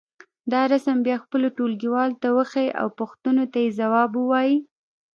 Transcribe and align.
دا 0.51 0.61
رسم 0.73 0.97
بیا 1.05 1.17
خپلو 1.23 1.47
ټولګيوالو 1.57 2.19
ته 2.21 2.27
وښیئ 2.37 2.69
او 2.81 2.87
پوښتنو 2.99 3.43
ته 3.51 3.57
یې 3.63 3.69
ځواب 3.79 4.11
ووایئ. 4.15 4.53